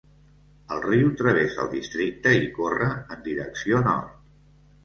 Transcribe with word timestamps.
El 0.75 0.79
riu 0.85 1.11
travessa 1.19 1.61
el 1.65 1.69
districte 1.75 2.33
i 2.47 2.49
corre 2.57 2.91
en 3.17 3.23
direcció 3.29 3.83
nord. 3.93 4.21